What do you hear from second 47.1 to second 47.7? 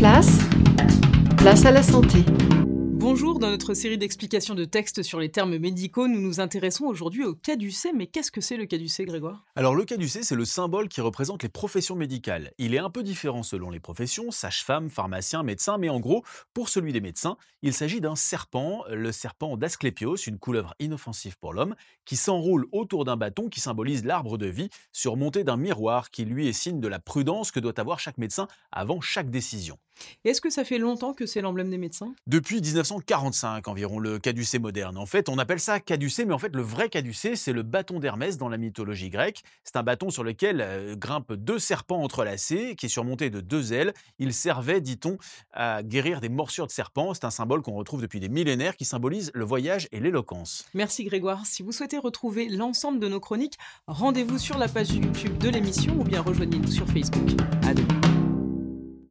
C'est un symbole